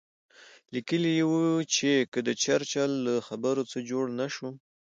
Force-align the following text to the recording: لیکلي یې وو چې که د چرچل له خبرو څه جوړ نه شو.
لیکلي 0.73 1.11
یې 1.17 1.25
وو 1.29 1.45
چې 1.75 1.89
که 2.11 2.19
د 2.27 2.29
چرچل 2.43 2.91
له 3.05 3.13
خبرو 3.27 3.63
څه 3.71 3.77
جوړ 3.89 4.05
نه 4.19 4.27
شو. 4.33 4.49